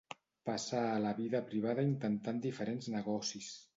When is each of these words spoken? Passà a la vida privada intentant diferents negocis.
Passà 0.49 0.79
a 0.93 1.03
la 1.03 1.11
vida 1.19 1.41
privada 1.51 1.85
intentant 1.91 2.41
diferents 2.47 2.89
negocis. 2.99 3.53